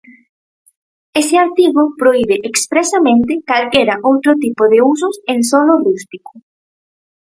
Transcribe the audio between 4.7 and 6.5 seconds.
de usos en solo rústico.